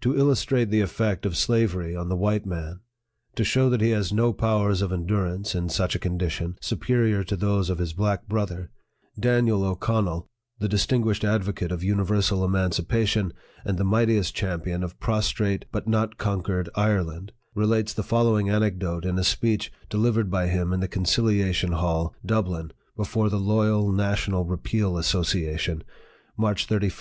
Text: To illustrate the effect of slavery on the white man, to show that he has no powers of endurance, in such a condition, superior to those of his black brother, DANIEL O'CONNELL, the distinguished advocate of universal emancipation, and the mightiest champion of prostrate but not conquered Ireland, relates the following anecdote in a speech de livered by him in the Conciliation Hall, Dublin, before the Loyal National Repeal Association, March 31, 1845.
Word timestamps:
To 0.00 0.18
illustrate 0.18 0.70
the 0.70 0.80
effect 0.80 1.24
of 1.24 1.36
slavery 1.36 1.94
on 1.94 2.08
the 2.08 2.16
white 2.16 2.44
man, 2.44 2.80
to 3.36 3.44
show 3.44 3.70
that 3.70 3.80
he 3.80 3.90
has 3.90 4.12
no 4.12 4.32
powers 4.32 4.82
of 4.82 4.90
endurance, 4.92 5.54
in 5.54 5.68
such 5.68 5.94
a 5.94 6.00
condition, 6.00 6.56
superior 6.60 7.22
to 7.22 7.36
those 7.36 7.70
of 7.70 7.78
his 7.78 7.92
black 7.92 8.26
brother, 8.26 8.72
DANIEL 9.20 9.62
O'CONNELL, 9.64 10.28
the 10.58 10.68
distinguished 10.68 11.22
advocate 11.24 11.70
of 11.70 11.84
universal 11.84 12.44
emancipation, 12.44 13.32
and 13.64 13.78
the 13.78 13.84
mightiest 13.84 14.34
champion 14.34 14.82
of 14.82 14.98
prostrate 14.98 15.66
but 15.70 15.86
not 15.86 16.18
conquered 16.18 16.68
Ireland, 16.74 17.30
relates 17.54 17.92
the 17.94 18.02
following 18.02 18.50
anecdote 18.50 19.04
in 19.04 19.16
a 19.16 19.22
speech 19.22 19.70
de 19.88 19.96
livered 19.96 20.28
by 20.28 20.48
him 20.48 20.72
in 20.72 20.80
the 20.80 20.88
Conciliation 20.88 21.70
Hall, 21.70 22.16
Dublin, 22.26 22.72
before 22.96 23.28
the 23.30 23.38
Loyal 23.38 23.92
National 23.92 24.44
Repeal 24.44 24.98
Association, 24.98 25.84
March 26.36 26.66
31, 26.66 26.74
1845. 26.80 26.90